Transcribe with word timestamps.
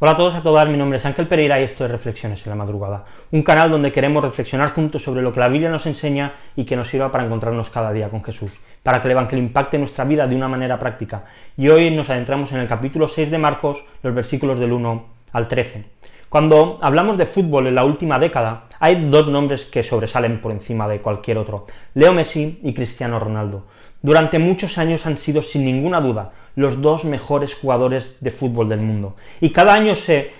Hola 0.00 0.12
a 0.12 0.16
todos, 0.16 0.36
a 0.36 0.42
todas, 0.42 0.68
mi 0.68 0.76
nombre 0.76 0.98
es 0.98 1.06
Ángel 1.06 1.26
Pereira 1.26 1.60
y 1.60 1.64
esto 1.64 1.84
es 1.84 1.90
Reflexiones 1.90 2.46
en 2.46 2.50
la 2.50 2.54
Madrugada, 2.54 3.04
un 3.32 3.42
canal 3.42 3.68
donde 3.68 3.90
queremos 3.90 4.22
reflexionar 4.22 4.72
juntos 4.72 5.02
sobre 5.02 5.22
lo 5.22 5.32
que 5.32 5.40
la 5.40 5.48
Biblia 5.48 5.70
nos 5.70 5.86
enseña 5.86 6.34
y 6.54 6.64
que 6.64 6.76
nos 6.76 6.86
sirva 6.86 7.10
para 7.10 7.24
encontrarnos 7.24 7.68
cada 7.68 7.92
día 7.92 8.08
con 8.08 8.22
Jesús, 8.22 8.60
para 8.84 9.02
que 9.02 9.08
el 9.08 9.12
Evangelio 9.12 9.44
impacte 9.44 9.76
nuestra 9.76 10.04
vida 10.04 10.28
de 10.28 10.36
una 10.36 10.46
manera 10.46 10.78
práctica. 10.78 11.24
Y 11.56 11.68
hoy 11.68 11.90
nos 11.90 12.10
adentramos 12.10 12.52
en 12.52 12.60
el 12.60 12.68
capítulo 12.68 13.08
6 13.08 13.28
de 13.28 13.38
Marcos, 13.38 13.84
los 14.04 14.14
versículos 14.14 14.60
del 14.60 14.70
1 14.70 15.06
al 15.32 15.48
13. 15.48 15.84
Cuando 16.28 16.78
hablamos 16.82 17.16
de 17.16 17.24
fútbol 17.24 17.68
en 17.68 17.74
la 17.74 17.84
última 17.84 18.18
década, 18.18 18.64
hay 18.80 19.06
dos 19.06 19.28
nombres 19.28 19.64
que 19.64 19.82
sobresalen 19.82 20.42
por 20.42 20.52
encima 20.52 20.86
de 20.86 21.00
cualquier 21.00 21.38
otro, 21.38 21.66
Leo 21.94 22.12
Messi 22.12 22.60
y 22.62 22.74
Cristiano 22.74 23.18
Ronaldo. 23.18 23.64
Durante 24.02 24.38
muchos 24.38 24.76
años 24.76 25.06
han 25.06 25.16
sido 25.16 25.40
sin 25.40 25.64
ninguna 25.64 26.02
duda 26.02 26.32
los 26.54 26.82
dos 26.82 27.06
mejores 27.06 27.54
jugadores 27.54 28.18
de 28.20 28.30
fútbol 28.30 28.68
del 28.68 28.80
mundo. 28.80 29.16
Y 29.40 29.50
cada 29.50 29.72
año 29.72 29.94
se, 29.94 30.32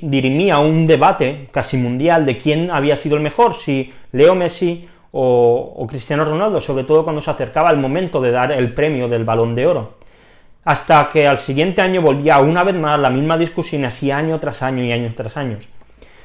dirimía 0.00 0.60
un 0.60 0.86
debate 0.86 1.48
casi 1.52 1.76
mundial 1.76 2.24
de 2.24 2.38
quién 2.38 2.70
había 2.70 2.96
sido 2.96 3.16
el 3.16 3.22
mejor, 3.22 3.54
si 3.54 3.92
Leo 4.12 4.34
Messi 4.34 4.88
o, 5.12 5.86
Cristiano 5.90 6.24
Ronaldo, 6.24 6.58
sobre 6.58 6.84
todo 6.84 7.04
cuando 7.04 7.20
se 7.20 7.30
acercaba 7.30 7.70
el 7.70 7.76
momento 7.76 8.20
de 8.22 8.30
dar 8.30 8.50
el 8.52 8.72
premio 8.72 9.08
del 9.08 9.24
balón 9.24 9.54
de 9.54 9.66
oro. 9.66 9.97
Hasta 10.64 11.08
que 11.10 11.26
al 11.26 11.38
siguiente 11.38 11.82
año 11.82 12.02
volvía 12.02 12.38
una 12.40 12.64
vez 12.64 12.74
más 12.74 12.98
la 12.98 13.10
misma 13.10 13.38
discusión 13.38 13.84
así 13.84 14.10
año 14.10 14.38
tras 14.38 14.62
año 14.62 14.84
y 14.84 14.92
años 14.92 15.14
tras 15.14 15.36
años. 15.36 15.68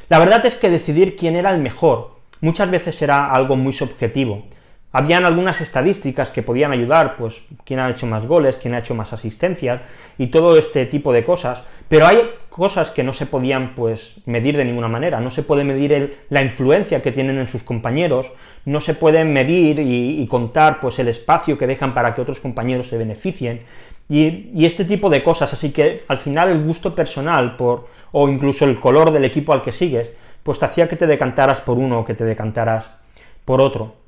La 0.10 0.20
verdad 0.20 0.46
es 0.46 0.56
que 0.56 0.70
decidir 0.70 1.16
quién 1.16 1.36
era 1.36 1.52
el 1.52 1.62
mejor 1.62 2.14
muchas 2.44 2.70
veces 2.70 3.02
era 3.02 3.32
algo 3.32 3.56
muy 3.56 3.72
subjetivo. 3.72 4.44
Habían 4.92 5.26
algunas 5.26 5.62
estadísticas 5.62 6.30
que 6.30 6.44
podían 6.44 6.72
ayudar, 6.72 7.16
pues 7.16 7.42
quién 7.64 7.80
ha 7.80 7.90
hecho 7.90 8.06
más 8.06 8.28
goles, 8.28 8.60
quién 8.62 8.76
ha 8.76 8.80
hecho 8.80 8.94
más 8.94 9.14
asistencias 9.14 9.82
y 10.20 10.28
todo 10.28 10.56
este 10.58 10.86
tipo 10.86 11.14
de 11.14 11.24
cosas, 11.24 11.64
pero 11.88 12.06
hay 12.06 12.20
cosas 12.50 12.92
que 12.92 13.04
no 13.04 13.14
se 13.14 13.26
podían 13.26 13.74
pues 13.76 14.22
medir 14.28 14.58
de 14.58 14.66
ninguna 14.66 14.90
manera, 14.90 15.20
no 15.20 15.32
se 15.32 15.42
puede 15.42 15.64
medir 15.64 16.26
la 16.30 16.44
influencia 16.44 17.02
que 17.02 17.12
tienen 17.12 17.40
en 17.40 17.48
sus 17.48 17.64
compañeros, 17.64 18.34
no 18.66 18.82
se 18.82 18.94
puede 18.94 19.24
medir 19.24 19.80
y, 19.80 20.28
contar 20.28 20.80
pues 20.80 21.00
el 21.00 21.08
espacio 21.08 21.58
que 21.58 21.66
dejan 21.66 21.94
para 21.94 22.14
que 22.14 22.22
otros 22.22 22.40
compañeros 22.40 22.88
se 22.90 22.98
beneficien 22.98 23.62
y, 24.10 24.66
este 24.66 24.86
tipo 24.86 25.10
de 25.10 25.24
cosas, 25.24 25.54
así 25.54 25.72
que 25.72 26.04
al 26.08 26.18
final 26.18 26.50
el 26.50 26.64
gusto 26.64 26.94
personal 26.94 27.56
por 27.56 27.88
o 28.12 28.30
incluso 28.30 28.66
el 28.66 28.80
color 28.80 29.12
del 29.12 29.26
equipo 29.26 29.54
al 29.54 29.64
que 29.64 29.72
sigues, 29.72 30.12
pues 30.44 30.60
te 30.60 30.66
hacía 30.66 30.88
que 30.88 30.96
te 30.96 31.08
decantaras 31.08 31.62
por 31.62 31.78
uno 31.78 32.00
o 32.00 32.06
que 32.06 32.14
te 32.14 32.26
decantaras 32.26 32.92
por 33.46 33.62
otro 33.62 34.04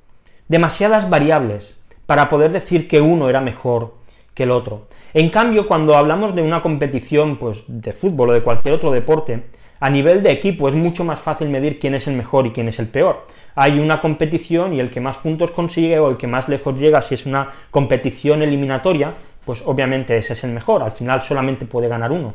demasiadas 0.47 1.09
variables 1.09 1.77
para 2.05 2.29
poder 2.29 2.51
decir 2.51 2.87
que 2.87 3.01
uno 3.01 3.29
era 3.29 3.41
mejor 3.41 3.95
que 4.33 4.43
el 4.43 4.51
otro. 4.51 4.87
En 5.13 5.29
cambio, 5.29 5.67
cuando 5.67 5.95
hablamos 5.95 6.35
de 6.35 6.41
una 6.41 6.61
competición 6.61 7.37
pues, 7.37 7.63
de 7.67 7.93
fútbol 7.93 8.29
o 8.29 8.33
de 8.33 8.43
cualquier 8.43 8.75
otro 8.75 8.91
deporte, 8.91 9.45
a 9.79 9.89
nivel 9.89 10.21
de 10.21 10.31
equipo 10.31 10.67
es 10.69 10.75
mucho 10.75 11.03
más 11.03 11.19
fácil 11.19 11.49
medir 11.49 11.79
quién 11.79 11.95
es 11.95 12.07
el 12.07 12.15
mejor 12.15 12.45
y 12.45 12.51
quién 12.51 12.67
es 12.67 12.79
el 12.79 12.87
peor. 12.87 13.25
Hay 13.55 13.79
una 13.79 14.01
competición 14.01 14.73
y 14.73 14.81
el 14.81 14.91
que 14.91 14.99
más 14.99 15.17
puntos 15.17 15.51
consigue 15.51 15.97
o 15.99 16.09
el 16.09 16.17
que 16.17 16.27
más 16.27 16.49
lejos 16.49 16.77
llega, 16.77 17.01
si 17.01 17.13
es 17.13 17.25
una 17.25 17.51
competición 17.71 18.41
eliminatoria, 18.41 19.13
pues 19.45 19.63
obviamente 19.65 20.17
ese 20.17 20.33
es 20.33 20.43
el 20.43 20.51
mejor, 20.51 20.83
al 20.83 20.91
final 20.91 21.21
solamente 21.21 21.65
puede 21.65 21.87
ganar 21.87 22.11
uno. 22.11 22.33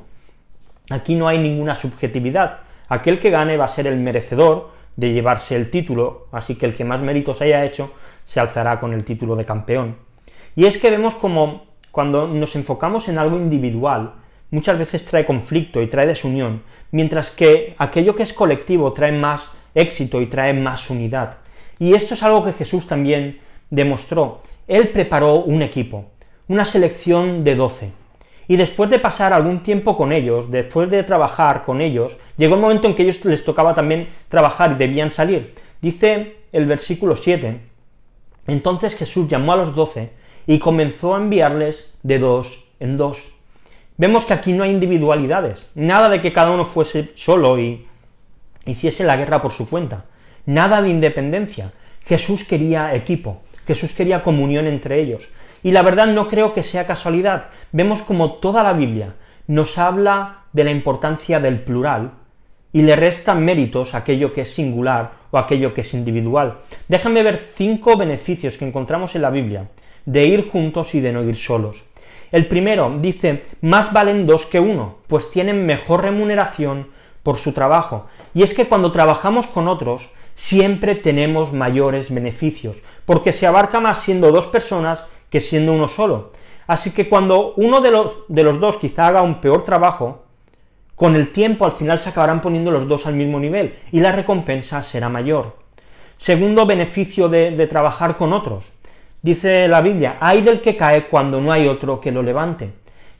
Aquí 0.90 1.14
no 1.14 1.28
hay 1.28 1.38
ninguna 1.38 1.76
subjetividad, 1.76 2.60
aquel 2.88 3.20
que 3.20 3.30
gane 3.30 3.56
va 3.56 3.66
a 3.66 3.68
ser 3.68 3.86
el 3.86 3.98
merecedor 3.98 4.70
de 4.96 5.12
llevarse 5.12 5.56
el 5.56 5.70
título, 5.70 6.26
así 6.32 6.56
que 6.56 6.66
el 6.66 6.74
que 6.74 6.84
más 6.84 7.00
méritos 7.00 7.40
haya 7.40 7.64
hecho 7.64 7.92
se 8.24 8.40
alzará 8.40 8.78
con 8.78 8.92
el 8.92 9.04
título 9.04 9.36
de 9.36 9.44
campeón. 9.44 9.96
Y 10.56 10.66
es 10.66 10.78
que 10.78 10.90
vemos 10.90 11.14
como 11.14 11.64
cuando 11.90 12.28
nos 12.28 12.54
enfocamos 12.56 13.08
en 13.08 13.18
algo 13.18 13.36
individual, 13.36 14.14
muchas 14.50 14.78
veces 14.78 15.04
trae 15.06 15.26
conflicto 15.26 15.82
y 15.82 15.86
trae 15.86 16.06
desunión, 16.06 16.62
mientras 16.92 17.30
que 17.30 17.74
aquello 17.78 18.14
que 18.14 18.22
es 18.22 18.32
colectivo 18.32 18.92
trae 18.92 19.12
más 19.12 19.56
éxito 19.74 20.20
y 20.20 20.26
trae 20.26 20.52
más 20.52 20.90
unidad. 20.90 21.38
Y 21.78 21.94
esto 21.94 22.14
es 22.14 22.22
algo 22.22 22.44
que 22.44 22.52
Jesús 22.52 22.86
también 22.86 23.40
demostró. 23.70 24.42
Él 24.68 24.88
preparó 24.88 25.36
un 25.36 25.62
equipo, 25.62 26.10
una 26.50 26.64
selección 26.64 27.44
de 27.44 27.54
doce, 27.54 27.92
y 28.48 28.56
después 28.56 28.90
de 28.90 28.98
pasar 28.98 29.32
algún 29.32 29.60
tiempo 29.62 29.96
con 29.96 30.10
ellos, 30.10 30.50
después 30.50 30.90
de 30.90 31.04
trabajar 31.04 31.62
con 31.62 31.80
ellos, 31.80 32.16
llegó 32.36 32.56
el 32.56 32.60
momento 32.60 32.88
en 32.88 32.96
que 32.96 33.04
ellos 33.04 33.24
les 33.24 33.44
tocaba 33.44 33.72
también 33.72 34.08
trabajar 34.28 34.72
y 34.72 34.74
debían 34.74 35.12
salir. 35.12 35.54
Dice 35.80 36.38
el 36.50 36.66
versículo 36.66 37.14
7, 37.14 37.60
entonces 38.48 38.96
Jesús 38.96 39.28
llamó 39.28 39.52
a 39.52 39.58
los 39.58 39.76
doce 39.76 40.10
y 40.44 40.58
comenzó 40.58 41.14
a 41.14 41.18
enviarles 41.18 41.94
de 42.02 42.18
dos 42.18 42.64
en 42.80 42.96
dos. 42.96 43.30
Vemos 43.96 44.26
que 44.26 44.34
aquí 44.34 44.52
no 44.52 44.64
hay 44.64 44.72
individualidades, 44.72 45.70
nada 45.76 46.08
de 46.08 46.20
que 46.20 46.32
cada 46.32 46.50
uno 46.50 46.64
fuese 46.64 47.12
solo 47.14 47.60
y 47.60 47.86
hiciese 48.66 49.04
la 49.04 49.16
guerra 49.16 49.40
por 49.40 49.52
su 49.52 49.68
cuenta, 49.68 50.06
nada 50.46 50.82
de 50.82 50.88
independencia. 50.88 51.70
Jesús 52.04 52.42
quería 52.42 52.92
equipo, 52.96 53.40
Jesús 53.68 53.92
quería 53.92 54.24
comunión 54.24 54.66
entre 54.66 55.00
ellos, 55.00 55.28
y 55.62 55.72
la 55.72 55.82
verdad 55.82 56.06
no 56.06 56.28
creo 56.28 56.54
que 56.54 56.62
sea 56.62 56.86
casualidad. 56.86 57.48
Vemos 57.72 58.02
como 58.02 58.34
toda 58.34 58.62
la 58.62 58.72
Biblia 58.72 59.14
nos 59.46 59.78
habla 59.78 60.44
de 60.52 60.64
la 60.64 60.70
importancia 60.70 61.40
del 61.40 61.60
plural 61.60 62.12
y 62.72 62.82
le 62.82 62.94
resta 62.94 63.34
méritos 63.34 63.94
a 63.94 63.98
aquello 63.98 64.32
que 64.32 64.42
es 64.42 64.54
singular 64.54 65.10
o 65.32 65.38
aquello 65.38 65.74
que 65.74 65.80
es 65.80 65.92
individual. 65.92 66.58
Déjame 66.86 67.22
ver 67.22 67.36
cinco 67.36 67.96
beneficios 67.96 68.56
que 68.56 68.66
encontramos 68.66 69.16
en 69.16 69.22
la 69.22 69.30
Biblia 69.30 69.68
de 70.06 70.24
ir 70.26 70.48
juntos 70.48 70.94
y 70.94 71.00
de 71.00 71.12
no 71.12 71.22
ir 71.24 71.36
solos. 71.36 71.84
El 72.30 72.46
primero 72.46 72.96
dice, 73.00 73.42
más 73.60 73.92
valen 73.92 74.24
dos 74.24 74.46
que 74.46 74.60
uno, 74.60 74.98
pues 75.08 75.32
tienen 75.32 75.66
mejor 75.66 76.02
remuneración 76.02 76.86
por 77.24 77.36
su 77.36 77.52
trabajo. 77.52 78.06
Y 78.34 78.44
es 78.44 78.54
que 78.54 78.66
cuando 78.66 78.92
trabajamos 78.92 79.48
con 79.48 79.66
otros, 79.66 80.10
siempre 80.36 80.94
tenemos 80.94 81.52
mayores 81.52 82.14
beneficios, 82.14 82.76
porque 83.04 83.32
se 83.32 83.48
abarca 83.48 83.80
más 83.80 83.98
siendo 83.98 84.30
dos 84.30 84.46
personas 84.46 85.06
que 85.30 85.40
siendo 85.40 85.72
uno 85.72 85.88
solo. 85.88 86.32
Así 86.66 86.92
que 86.92 87.08
cuando 87.08 87.54
uno 87.56 87.80
de 87.80 87.90
los, 87.90 88.12
de 88.28 88.42
los 88.42 88.60
dos 88.60 88.76
quizá 88.76 89.06
haga 89.06 89.22
un 89.22 89.40
peor 89.40 89.64
trabajo, 89.64 90.24
con 90.94 91.16
el 91.16 91.32
tiempo 91.32 91.64
al 91.64 91.72
final 91.72 91.98
se 91.98 92.10
acabarán 92.10 92.40
poniendo 92.40 92.70
los 92.70 92.86
dos 92.86 93.06
al 93.06 93.14
mismo 93.14 93.40
nivel 93.40 93.74
y 93.90 94.00
la 94.00 94.12
recompensa 94.12 94.82
será 94.82 95.08
mayor. 95.08 95.56
Segundo 96.18 96.66
beneficio 96.66 97.28
de, 97.28 97.52
de 97.52 97.66
trabajar 97.66 98.16
con 98.16 98.32
otros. 98.32 98.72
Dice 99.22 99.66
la 99.68 99.80
Biblia, 99.80 100.18
hay 100.20 100.42
del 100.42 100.60
que 100.60 100.76
cae 100.76 101.08
cuando 101.08 101.40
no 101.40 101.52
hay 101.52 101.68
otro 101.68 102.00
que 102.00 102.12
lo 102.12 102.22
levante. 102.22 102.72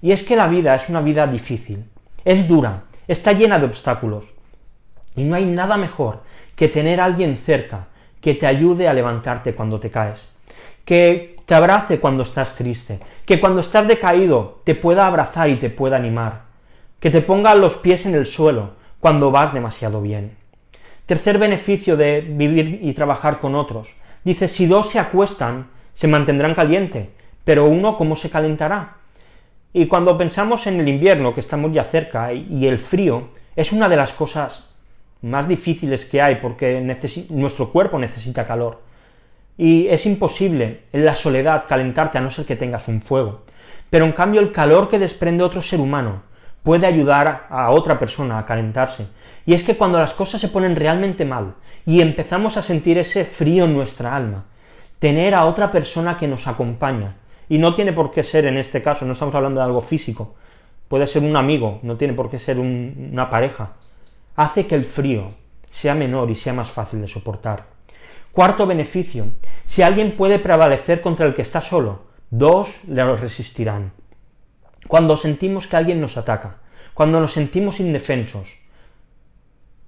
Y 0.02 0.12
es 0.12 0.22
que 0.22 0.36
la 0.36 0.46
vida 0.46 0.74
es 0.74 0.88
una 0.88 1.00
vida 1.00 1.26
difícil, 1.26 1.84
es 2.24 2.48
dura, 2.48 2.84
está 3.08 3.32
llena 3.32 3.58
de 3.58 3.66
obstáculos. 3.66 4.26
Y 5.16 5.24
no 5.24 5.36
hay 5.36 5.44
nada 5.44 5.76
mejor 5.76 6.22
que 6.56 6.68
tener 6.68 7.00
a 7.00 7.06
alguien 7.06 7.36
cerca 7.36 7.88
que 8.20 8.34
te 8.34 8.46
ayude 8.46 8.88
a 8.88 8.92
levantarte 8.92 9.54
cuando 9.54 9.80
te 9.80 9.90
caes 9.90 10.30
que 10.84 11.36
te 11.46 11.54
abrace 11.54 11.98
cuando 11.98 12.22
estás 12.22 12.54
triste, 12.54 13.00
que 13.24 13.40
cuando 13.40 13.60
estás 13.60 13.88
decaído 13.88 14.60
te 14.64 14.74
pueda 14.74 15.06
abrazar 15.06 15.50
y 15.50 15.56
te 15.56 15.70
pueda 15.70 15.96
animar, 15.96 16.42
que 17.00 17.10
te 17.10 17.22
ponga 17.22 17.54
los 17.54 17.76
pies 17.76 18.06
en 18.06 18.14
el 18.14 18.26
suelo 18.26 18.74
cuando 19.00 19.30
vas 19.30 19.52
demasiado 19.52 20.00
bien. 20.00 20.36
Tercer 21.06 21.38
beneficio 21.38 21.96
de 21.96 22.20
vivir 22.20 22.78
y 22.82 22.92
trabajar 22.92 23.38
con 23.38 23.54
otros. 23.56 23.94
Dice, 24.22 24.46
si 24.46 24.66
dos 24.66 24.90
se 24.90 25.00
acuestan, 25.00 25.68
se 25.94 26.06
mantendrán 26.06 26.54
caliente, 26.54 27.10
pero 27.44 27.66
uno 27.66 27.96
cómo 27.96 28.14
se 28.14 28.30
calentará. 28.30 28.98
Y 29.72 29.86
cuando 29.86 30.16
pensamos 30.16 30.66
en 30.66 30.78
el 30.78 30.88
invierno, 30.88 31.34
que 31.34 31.40
estamos 31.40 31.72
ya 31.72 31.84
cerca, 31.84 32.32
y 32.32 32.66
el 32.66 32.78
frío, 32.78 33.28
es 33.56 33.72
una 33.72 33.88
de 33.88 33.96
las 33.96 34.12
cosas 34.12 34.68
más 35.22 35.48
difíciles 35.48 36.04
que 36.04 36.22
hay, 36.22 36.36
porque 36.36 36.80
nuestro 37.30 37.72
cuerpo 37.72 37.98
necesita 37.98 38.46
calor 38.46 38.89
y 39.56 39.88
es 39.88 40.06
imposible 40.06 40.82
en 40.92 41.04
la 41.04 41.14
soledad 41.14 41.64
calentarte 41.68 42.18
a 42.18 42.20
no 42.20 42.30
ser 42.30 42.46
que 42.46 42.56
tengas 42.56 42.88
un 42.88 43.02
fuego. 43.02 43.42
Pero 43.90 44.04
en 44.04 44.12
cambio 44.12 44.40
el 44.40 44.52
calor 44.52 44.88
que 44.88 44.98
desprende 44.98 45.44
otro 45.44 45.62
ser 45.62 45.80
humano 45.80 46.22
puede 46.62 46.86
ayudar 46.86 47.46
a 47.50 47.70
otra 47.70 47.98
persona 47.98 48.38
a 48.38 48.46
calentarse. 48.46 49.08
Y 49.46 49.54
es 49.54 49.64
que 49.64 49.76
cuando 49.76 49.98
las 49.98 50.12
cosas 50.12 50.40
se 50.40 50.48
ponen 50.48 50.76
realmente 50.76 51.24
mal 51.24 51.54
y 51.86 52.00
empezamos 52.00 52.56
a 52.56 52.62
sentir 52.62 52.98
ese 52.98 53.24
frío 53.24 53.64
en 53.64 53.74
nuestra 53.74 54.14
alma, 54.14 54.44
tener 54.98 55.34
a 55.34 55.46
otra 55.46 55.72
persona 55.72 56.18
que 56.18 56.28
nos 56.28 56.46
acompaña, 56.46 57.16
y 57.50 57.58
no 57.58 57.74
tiene 57.74 57.92
por 57.92 58.12
qué 58.12 58.22
ser 58.22 58.46
en 58.46 58.56
este 58.56 58.80
caso, 58.80 59.04
no 59.04 59.12
estamos 59.12 59.34
hablando 59.34 59.60
de 59.60 59.66
algo 59.66 59.80
físico, 59.80 60.34
puede 60.88 61.06
ser 61.06 61.24
un 61.24 61.36
amigo, 61.36 61.80
no 61.82 61.96
tiene 61.96 62.14
por 62.14 62.30
qué 62.30 62.38
ser 62.38 62.60
una 62.60 63.28
pareja, 63.28 63.72
hace 64.36 64.66
que 64.68 64.76
el 64.76 64.84
frío 64.84 65.32
sea 65.68 65.94
menor 65.94 66.30
y 66.30 66.36
sea 66.36 66.52
más 66.52 66.70
fácil 66.70 67.00
de 67.00 67.08
soportar. 67.08 67.64
Cuarto 68.32 68.64
beneficio, 68.64 69.26
si 69.66 69.82
alguien 69.82 70.16
puede 70.16 70.38
prevalecer 70.38 71.00
contra 71.00 71.26
el 71.26 71.34
que 71.34 71.42
está 71.42 71.60
solo, 71.60 72.02
dos 72.30 72.84
le 72.86 73.04
resistirán. 73.16 73.92
Cuando 74.86 75.16
sentimos 75.16 75.66
que 75.66 75.76
alguien 75.76 76.00
nos 76.00 76.16
ataca, 76.16 76.58
cuando 76.94 77.20
nos 77.20 77.32
sentimos 77.32 77.80
indefensos, 77.80 78.58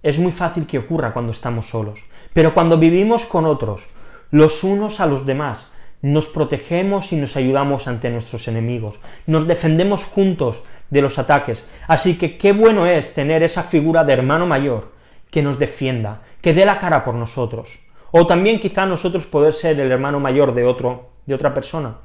es 0.02 0.18
muy 0.18 0.32
fácil 0.32 0.66
que 0.66 0.78
ocurra 0.78 1.12
cuando 1.12 1.30
estamos 1.30 1.68
solos, 1.68 2.00
pero 2.32 2.52
cuando 2.52 2.78
vivimos 2.78 3.26
con 3.26 3.46
otros, 3.46 3.86
los 4.32 4.64
unos 4.64 4.98
a 4.98 5.06
los 5.06 5.24
demás, 5.24 5.70
nos 6.00 6.26
protegemos 6.26 7.12
y 7.12 7.16
nos 7.16 7.36
ayudamos 7.36 7.86
ante 7.86 8.10
nuestros 8.10 8.48
enemigos, 8.48 8.98
nos 9.26 9.46
defendemos 9.46 10.04
juntos 10.04 10.64
de 10.90 11.00
los 11.00 11.20
ataques. 11.20 11.64
Así 11.86 12.18
que 12.18 12.36
qué 12.38 12.52
bueno 12.52 12.86
es 12.86 13.14
tener 13.14 13.44
esa 13.44 13.62
figura 13.62 14.02
de 14.02 14.14
hermano 14.14 14.46
mayor 14.46 14.90
que 15.30 15.42
nos 15.42 15.60
defienda, 15.60 16.22
que 16.40 16.54
dé 16.54 16.66
la 16.66 16.80
cara 16.80 17.04
por 17.04 17.14
nosotros. 17.14 17.81
O 18.12 18.26
también 18.26 18.60
quizá 18.60 18.86
nosotros 18.86 19.26
poder 19.26 19.52
ser 19.52 19.80
el 19.80 19.90
hermano 19.90 20.20
mayor 20.20 20.54
de 20.54 20.64
otro, 20.64 21.08
de 21.26 21.34
otra 21.34 21.52
persona. 21.52 21.96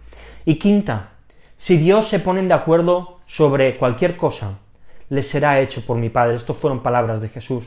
Y 0.45 0.55
quinta, 0.55 1.11
si 1.57 1.77
Dios 1.77 2.07
se 2.07 2.19
ponen 2.19 2.47
de 2.47 2.53
acuerdo 2.53 3.19
sobre 3.27 3.77
cualquier 3.77 4.17
cosa, 4.17 4.57
les 5.09 5.27
será 5.27 5.59
hecho 5.59 5.85
por 5.85 5.97
mi 5.97 6.09
Padre. 6.09 6.37
Estas 6.37 6.57
fueron 6.57 6.81
palabras 6.81 7.21
de 7.21 7.29
Jesús. 7.29 7.65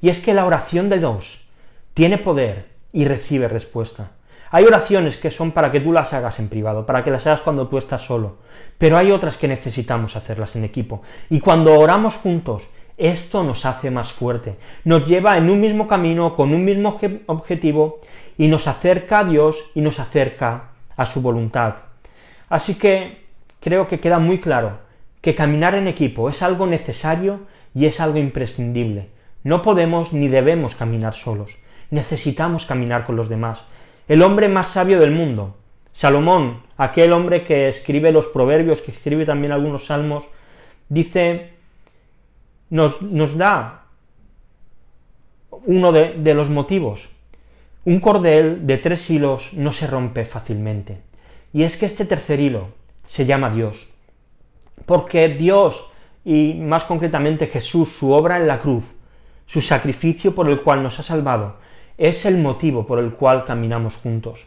Y 0.00 0.08
es 0.08 0.20
que 0.20 0.32
la 0.32 0.46
oración 0.46 0.88
de 0.88 0.98
Dios 0.98 1.44
tiene 1.94 2.18
poder 2.18 2.68
y 2.92 3.04
recibe 3.04 3.48
respuesta. 3.48 4.12
Hay 4.50 4.64
oraciones 4.64 5.16
que 5.16 5.30
son 5.30 5.52
para 5.52 5.72
que 5.72 5.80
tú 5.80 5.92
las 5.92 6.12
hagas 6.12 6.38
en 6.38 6.48
privado, 6.48 6.84
para 6.84 7.02
que 7.02 7.10
las 7.10 7.26
hagas 7.26 7.40
cuando 7.40 7.68
tú 7.68 7.78
estás 7.78 8.02
solo, 8.02 8.36
pero 8.76 8.98
hay 8.98 9.10
otras 9.10 9.38
que 9.38 9.48
necesitamos 9.48 10.14
hacerlas 10.14 10.54
en 10.56 10.64
equipo. 10.64 11.02
Y 11.30 11.40
cuando 11.40 11.78
oramos 11.78 12.16
juntos, 12.16 12.68
esto 13.06 13.42
nos 13.42 13.66
hace 13.66 13.90
más 13.90 14.12
fuerte, 14.12 14.56
nos 14.84 15.06
lleva 15.06 15.36
en 15.36 15.50
un 15.50 15.60
mismo 15.60 15.88
camino, 15.88 16.36
con 16.36 16.52
un 16.54 16.64
mismo 16.64 16.98
objetivo, 17.26 18.00
y 18.38 18.48
nos 18.48 18.68
acerca 18.68 19.20
a 19.20 19.24
Dios 19.24 19.70
y 19.74 19.80
nos 19.80 20.00
acerca 20.00 20.70
a 20.96 21.06
su 21.06 21.20
voluntad. 21.20 21.74
Así 22.48 22.74
que 22.74 23.24
creo 23.60 23.88
que 23.88 24.00
queda 24.00 24.18
muy 24.18 24.40
claro 24.40 24.78
que 25.20 25.34
caminar 25.34 25.74
en 25.74 25.88
equipo 25.88 26.28
es 26.28 26.42
algo 26.42 26.66
necesario 26.66 27.40
y 27.74 27.86
es 27.86 28.00
algo 28.00 28.18
imprescindible. 28.18 29.08
No 29.44 29.62
podemos 29.62 30.12
ni 30.12 30.28
debemos 30.28 30.74
caminar 30.74 31.14
solos, 31.14 31.56
necesitamos 31.90 32.66
caminar 32.66 33.04
con 33.04 33.16
los 33.16 33.28
demás. 33.28 33.64
El 34.08 34.22
hombre 34.22 34.48
más 34.48 34.68
sabio 34.68 35.00
del 35.00 35.12
mundo, 35.12 35.56
Salomón, 35.92 36.62
aquel 36.76 37.12
hombre 37.12 37.44
que 37.44 37.68
escribe 37.68 38.12
los 38.12 38.26
proverbios, 38.26 38.80
que 38.80 38.92
escribe 38.92 39.26
también 39.26 39.52
algunos 39.52 39.86
salmos, 39.86 40.26
dice, 40.88 41.50
nos, 42.72 43.02
nos 43.02 43.36
da 43.36 43.84
uno 45.66 45.92
de, 45.92 46.14
de 46.14 46.32
los 46.32 46.48
motivos. 46.48 47.10
Un 47.84 48.00
cordel 48.00 48.66
de 48.66 48.78
tres 48.78 49.10
hilos 49.10 49.52
no 49.52 49.72
se 49.72 49.86
rompe 49.86 50.24
fácilmente. 50.24 51.02
Y 51.52 51.64
es 51.64 51.76
que 51.76 51.84
este 51.84 52.06
tercer 52.06 52.40
hilo 52.40 52.68
se 53.06 53.26
llama 53.26 53.50
Dios. 53.50 53.92
Porque 54.86 55.28
Dios, 55.28 55.84
y 56.24 56.54
más 56.54 56.84
concretamente 56.84 57.46
Jesús, 57.46 57.90
su 57.90 58.12
obra 58.12 58.38
en 58.38 58.48
la 58.48 58.58
cruz, 58.58 58.92
su 59.44 59.60
sacrificio 59.60 60.34
por 60.34 60.48
el 60.48 60.62
cual 60.62 60.82
nos 60.82 60.98
ha 60.98 61.02
salvado, 61.02 61.56
es 61.98 62.24
el 62.24 62.38
motivo 62.38 62.86
por 62.86 62.98
el 62.98 63.12
cual 63.12 63.44
caminamos 63.44 63.96
juntos. 63.96 64.46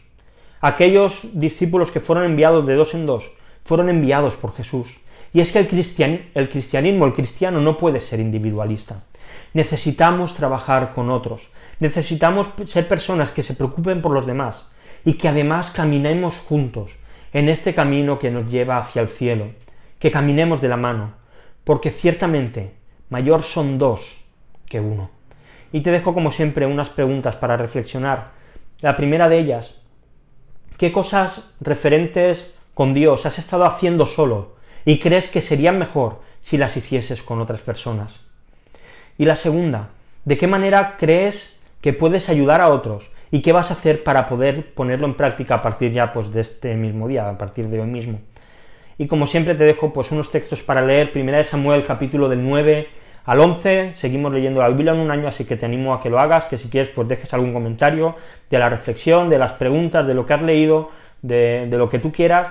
Aquellos 0.60 1.38
discípulos 1.38 1.92
que 1.92 2.00
fueron 2.00 2.24
enviados 2.24 2.66
de 2.66 2.74
dos 2.74 2.92
en 2.94 3.06
dos, 3.06 3.30
fueron 3.62 3.88
enviados 3.88 4.34
por 4.34 4.52
Jesús. 4.56 4.98
Y 5.36 5.42
es 5.42 5.52
que 5.52 5.58
el, 5.58 5.66
el 6.34 6.48
cristianismo, 6.48 7.04
el 7.04 7.12
cristiano 7.12 7.60
no 7.60 7.76
puede 7.76 8.00
ser 8.00 8.20
individualista. 8.20 9.02
Necesitamos 9.52 10.32
trabajar 10.32 10.92
con 10.94 11.10
otros, 11.10 11.50
necesitamos 11.78 12.48
ser 12.64 12.88
personas 12.88 13.32
que 13.32 13.42
se 13.42 13.52
preocupen 13.52 14.00
por 14.00 14.12
los 14.12 14.24
demás 14.24 14.68
y 15.04 15.18
que 15.18 15.28
además 15.28 15.70
caminemos 15.70 16.38
juntos 16.38 16.96
en 17.34 17.50
este 17.50 17.74
camino 17.74 18.18
que 18.18 18.30
nos 18.30 18.48
lleva 18.48 18.78
hacia 18.78 19.02
el 19.02 19.10
cielo, 19.10 19.48
que 19.98 20.10
caminemos 20.10 20.62
de 20.62 20.68
la 20.68 20.78
mano, 20.78 21.12
porque 21.64 21.90
ciertamente 21.90 22.72
mayor 23.10 23.42
son 23.42 23.76
dos 23.76 24.24
que 24.64 24.80
uno. 24.80 25.10
Y 25.70 25.82
te 25.82 25.90
dejo 25.90 26.14
como 26.14 26.32
siempre 26.32 26.64
unas 26.64 26.88
preguntas 26.88 27.36
para 27.36 27.58
reflexionar. 27.58 28.30
La 28.80 28.96
primera 28.96 29.28
de 29.28 29.38
ellas, 29.38 29.82
¿qué 30.78 30.92
cosas 30.92 31.54
referentes 31.60 32.54
con 32.72 32.94
Dios 32.94 33.26
has 33.26 33.38
estado 33.38 33.66
haciendo 33.66 34.06
solo 34.06 34.55
y 34.86 34.98
crees 35.00 35.28
que 35.28 35.42
serían 35.42 35.78
mejor 35.78 36.22
si 36.40 36.56
las 36.56 36.78
hicieses 36.78 37.20
con 37.20 37.40
otras 37.40 37.60
personas? 37.60 38.24
Y 39.18 39.26
la 39.26 39.36
segunda, 39.36 39.90
¿de 40.24 40.38
qué 40.38 40.46
manera 40.46 40.96
crees 40.98 41.58
que 41.82 41.92
puedes 41.92 42.30
ayudar 42.30 42.62
a 42.62 42.70
otros 42.70 43.10
y 43.30 43.42
qué 43.42 43.52
vas 43.52 43.70
a 43.70 43.74
hacer 43.74 44.02
para 44.02 44.26
poder 44.26 44.72
ponerlo 44.72 45.06
en 45.06 45.14
práctica 45.14 45.56
a 45.56 45.62
partir 45.62 45.92
ya 45.92 46.12
pues, 46.14 46.32
de 46.32 46.40
este 46.40 46.74
mismo 46.74 47.06
día, 47.06 47.28
a 47.28 47.36
partir 47.36 47.68
de 47.68 47.80
hoy 47.80 47.88
mismo? 47.88 48.20
Y 48.96 49.08
como 49.08 49.26
siempre 49.26 49.54
te 49.54 49.64
dejo 49.64 49.92
pues 49.92 50.10
unos 50.10 50.30
textos 50.30 50.62
para 50.62 50.80
leer, 50.80 51.12
primera 51.12 51.36
de 51.36 51.44
Samuel 51.44 51.84
capítulo 51.84 52.30
del 52.30 52.42
9 52.42 52.88
al 53.26 53.40
11, 53.40 53.92
seguimos 53.94 54.32
leyendo 54.32 54.62
la 54.62 54.68
Biblia 54.68 54.92
en 54.92 55.00
un 55.00 55.10
año, 55.10 55.26
así 55.26 55.44
que 55.44 55.56
te 55.56 55.66
animo 55.66 55.92
a 55.92 56.00
que 56.00 56.08
lo 56.08 56.20
hagas, 56.20 56.44
que 56.44 56.56
si 56.56 56.68
quieres 56.68 56.90
pues 56.90 57.08
dejes 57.08 57.34
algún 57.34 57.52
comentario 57.52 58.14
de 58.48 58.58
la 58.58 58.68
reflexión, 58.68 59.28
de 59.28 59.38
las 59.38 59.52
preguntas, 59.52 60.06
de 60.06 60.14
lo 60.14 60.24
que 60.24 60.34
has 60.34 60.42
leído, 60.42 60.90
de, 61.22 61.66
lo 61.72 61.90
que 61.90 61.98
tú 61.98 62.12
quieras, 62.12 62.48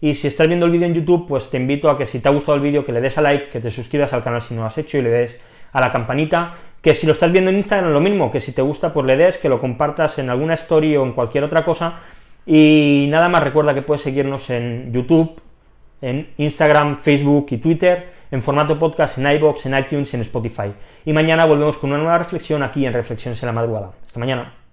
y 0.00 0.14
si 0.14 0.28
estás 0.28 0.46
viendo 0.46 0.66
el 0.66 0.72
vídeo 0.72 0.86
en 0.86 0.94
YouTube, 0.94 1.26
pues 1.26 1.50
te 1.50 1.56
invito 1.56 1.88
a 1.90 1.96
que 1.96 2.06
si 2.06 2.20
te 2.20 2.28
ha 2.28 2.32
gustado 2.32 2.56
el 2.56 2.62
vídeo, 2.62 2.84
que 2.84 2.92
le 2.92 3.00
des 3.00 3.16
a 3.18 3.22
like, 3.22 3.48
que 3.48 3.60
te 3.60 3.70
suscribas 3.70 4.12
al 4.12 4.22
canal 4.22 4.42
si 4.42 4.54
no 4.54 4.62
lo 4.62 4.66
has 4.66 4.78
hecho 4.78 4.98
y 4.98 5.02
le 5.02 5.10
des 5.10 5.40
a 5.72 5.80
la 5.80 5.92
campanita, 5.92 6.54
que 6.80 6.94
si 6.94 7.06
lo 7.06 7.12
estás 7.12 7.32
viendo 7.32 7.50
en 7.50 7.56
Instagram 7.56 7.92
lo 7.92 8.00
mismo, 8.00 8.30
que 8.30 8.40
si 8.40 8.52
te 8.52 8.62
gusta 8.62 8.92
pues 8.92 9.06
le 9.06 9.16
des, 9.16 9.38
que 9.38 9.48
lo 9.48 9.58
compartas 9.58 10.18
en 10.18 10.30
alguna 10.30 10.54
story 10.54 10.96
o 10.96 11.04
en 11.04 11.12
cualquier 11.12 11.44
otra 11.44 11.64
cosa, 11.64 12.00
y 12.46 13.06
nada 13.10 13.28
más 13.28 13.42
recuerda 13.42 13.74
que 13.74 13.82
puedes 13.82 14.02
seguirnos 14.02 14.50
en 14.50 14.92
YouTube, 14.92 15.40
en 16.00 16.28
Instagram, 16.36 16.98
Facebook 16.98 17.46
y 17.50 17.58
Twitter, 17.58 18.16
en 18.30 18.42
formato 18.42 18.78
podcast 18.78 19.18
en 19.18 19.30
iBox, 19.32 19.66
en 19.66 19.78
iTunes 19.78 20.12
en 20.14 20.20
Spotify. 20.22 20.72
Y 21.04 21.12
mañana 21.12 21.46
volvemos 21.46 21.76
con 21.78 21.90
una 21.90 21.98
nueva 21.98 22.18
reflexión 22.18 22.62
aquí 22.62 22.86
en 22.86 22.92
Reflexiones 22.92 23.42
en 23.42 23.46
la 23.48 23.52
Madrugada. 23.52 23.92
Hasta 24.06 24.20
mañana. 24.20 24.65